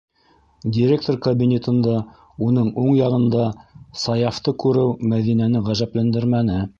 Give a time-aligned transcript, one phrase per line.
[0.77, 1.91] -Директор кабинетында,
[2.45, 3.45] уның уң яғында,
[4.07, 6.61] Саяфты күреү Мәҙинәне ғәжәпләндермәне.